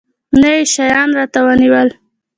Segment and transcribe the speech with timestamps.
[0.39, 1.89] نه يې شيان راته رانيول.